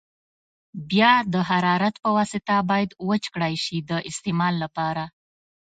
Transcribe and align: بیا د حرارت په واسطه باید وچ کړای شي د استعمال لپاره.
بیا 0.89 1.13
د 1.33 1.35
حرارت 1.49 1.95
په 2.03 2.09
واسطه 2.17 2.55
باید 2.69 2.91
وچ 3.07 3.23
کړای 3.33 3.55
شي 3.65 3.77
د 3.89 3.91
استعمال 4.09 4.53
لپاره. 4.63 5.03